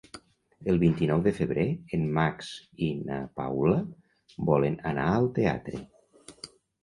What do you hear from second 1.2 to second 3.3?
de febrer en Max i na